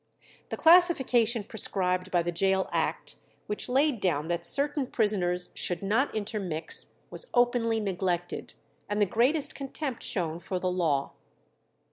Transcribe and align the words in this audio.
The 0.49 0.57
classification 0.57 1.43
prescribed 1.43 2.09
by 2.09 2.23
the 2.23 2.31
Gaol 2.31 2.67
Act, 2.71 3.17
which 3.45 3.69
laid 3.69 3.99
down 3.99 4.29
that 4.29 4.43
certain 4.43 4.87
prisoners 4.87 5.51
should 5.53 5.83
not 5.83 6.15
intermix, 6.15 6.95
was 7.11 7.27
openly 7.35 7.79
neglected, 7.79 8.55
and 8.89 8.99
"the 8.99 9.05
greatest 9.05 9.53
contempt 9.53 10.01
shown 10.01 10.39
for 10.39 10.57
the 10.57 10.71
law." 10.71 11.11